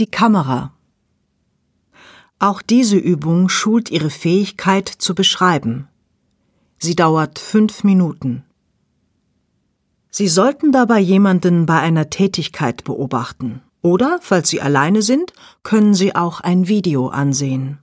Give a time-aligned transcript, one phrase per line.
[0.00, 0.72] Die Kamera.
[2.38, 5.88] Auch diese Übung schult Ihre Fähigkeit zu beschreiben.
[6.78, 8.44] Sie dauert fünf Minuten.
[10.08, 13.60] Sie sollten dabei jemanden bei einer Tätigkeit beobachten.
[13.82, 15.34] Oder, falls Sie alleine sind,
[15.64, 17.76] können Sie auch ein Video ansehen.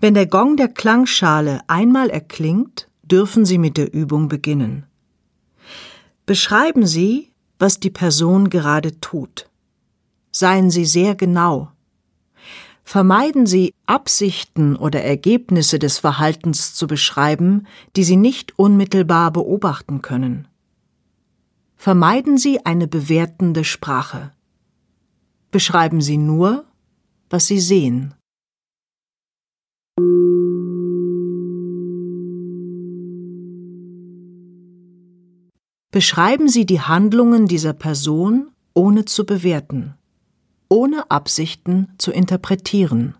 [0.00, 4.86] Wenn der Gong der Klangschale einmal erklingt, dürfen Sie mit der Übung beginnen.
[6.26, 7.30] Beschreiben Sie,
[7.60, 9.48] was die Person gerade tut.
[10.32, 11.70] Seien Sie sehr genau.
[12.84, 20.48] Vermeiden Sie, Absichten oder Ergebnisse des Verhaltens zu beschreiben, die Sie nicht unmittelbar beobachten können.
[21.76, 24.32] Vermeiden Sie eine bewertende Sprache.
[25.50, 26.64] Beschreiben Sie nur,
[27.28, 28.14] was Sie sehen.
[35.90, 39.94] Beschreiben Sie die Handlungen dieser Person ohne zu bewerten,
[40.72, 43.14] ohne Absichten zu interpretieren.